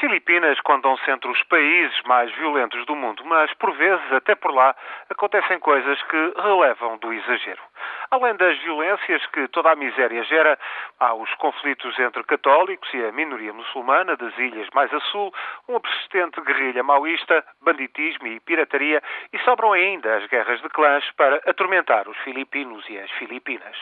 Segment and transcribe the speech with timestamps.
[0.00, 4.74] Filipinas contam-se entre os países mais violentos do mundo, mas por vezes, até por lá,
[5.10, 7.62] acontecem coisas que relevam do exagero.
[8.10, 10.58] Além das violências que toda a miséria gera,
[10.98, 15.30] há os conflitos entre católicos e a minoria muçulmana das ilhas mais a sul,
[15.68, 21.36] uma persistente guerrilha maoísta, banditismo e pirataria, e sobram ainda as guerras de clãs para
[21.46, 23.76] atormentar os filipinos e as filipinas.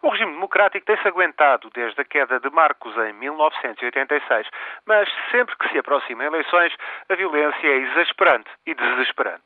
[0.00, 4.46] O regime democrático tem-se aguentado desde a queda de Marcos em 1986,
[4.86, 6.72] mas sempre que se aproximam eleições,
[7.08, 9.42] a violência é exasperante e desesperante.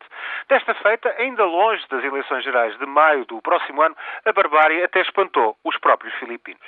[0.48, 3.96] Desta feita, ainda longe das eleições gerais de maio do próximo ano,
[4.26, 6.60] a barbárie até espantou os próprios filipinos.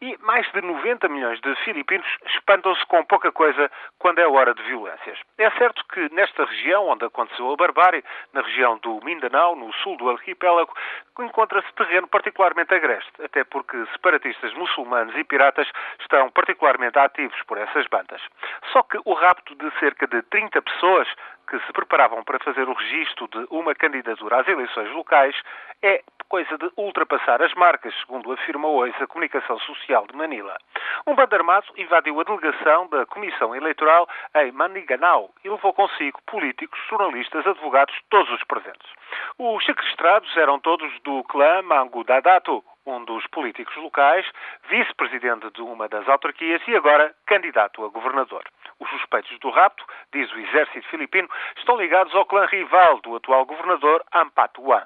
[0.00, 4.62] E mais de 90 milhões de filipinos espantam-se com pouca coisa quando é hora de
[4.62, 5.18] violências.
[5.38, 9.96] É certo que nesta região onde aconteceu a barbárie, na região do Mindanao, no sul
[9.98, 10.72] do arquipélago,
[11.20, 15.68] encontra-se terreno particularmente agreste, até porque separatistas muçulmanos e piratas
[16.00, 18.20] estão particularmente ativos por essas bandas.
[18.72, 21.08] Só que o rapto de cerca de 30 pessoas
[21.48, 25.36] que se preparavam para fazer o registro de uma candidatura às eleições locais
[25.82, 26.02] é
[26.34, 30.58] coisa de ultrapassar as marcas, segundo afirma hoje a Comunicação Social de Manila.
[31.06, 36.76] Um bando armado invadiu a delegação da Comissão Eleitoral em Maniganao e levou consigo políticos,
[36.90, 38.90] jornalistas, advogados, todos os presentes.
[39.38, 44.26] Os sequestrados eram todos do clã Mangudadato, um dos políticos locais,
[44.68, 48.42] vice-presidente de uma das autarquias e agora candidato a governador.
[48.80, 53.46] Os suspeitos do rapto, diz o exército filipino, estão ligados ao clã rival do atual
[53.46, 54.82] governador Ampatuan.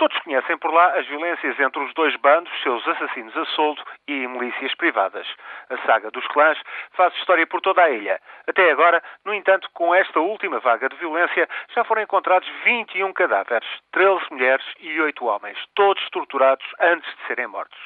[0.00, 4.26] Todos conhecem por lá as violências entre os dois bandos, seus assassinos a soldo e
[4.26, 5.26] milícias privadas.
[5.68, 6.58] A saga dos clãs
[6.92, 8.18] faz história por toda a ilha.
[8.48, 13.68] Até agora, no entanto, com esta última vaga de violência, já foram encontrados 21 cadáveres,
[13.92, 17.78] 13 mulheres e 8 homens, todos torturados antes de serem mortos.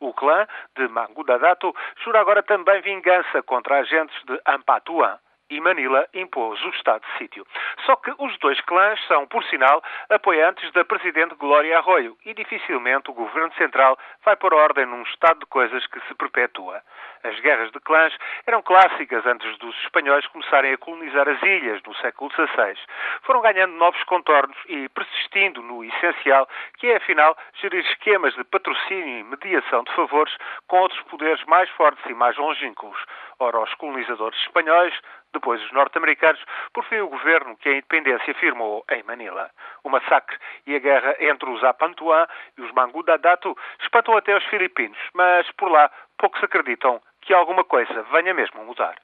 [0.00, 5.20] O clã de Mangudadato jura agora também vingança contra agentes de Ampatuan
[5.50, 7.46] e Manila impôs o estado de sítio.
[7.84, 13.10] Só que os dois clãs são, por sinal, apoiantes da presidente Glória Arroio e dificilmente
[13.10, 16.82] o governo central vai pôr ordem num estado de coisas que se perpetua.
[17.22, 18.16] As guerras de clãs
[18.46, 22.78] eram clássicas antes dos espanhóis começarem a colonizar as ilhas no século XVI.
[23.22, 29.18] Foram ganhando novos contornos e persistindo no essencial, que é, afinal, gerir esquemas de patrocínio
[29.18, 30.34] e mediação de favores
[30.66, 32.96] com outros poderes mais fortes e mais longínquos.
[33.42, 34.94] Ora, os colonizadores espanhóis,
[35.32, 39.50] depois os norte-americanos, por fim o governo que a independência firmou em Manila.
[39.82, 40.36] O massacre
[40.66, 42.26] e a guerra entre os Apantuan
[42.58, 48.02] e os Mangudadato espantam até os filipinos, mas por lá poucos acreditam que alguma coisa
[48.12, 48.96] venha mesmo a mudar.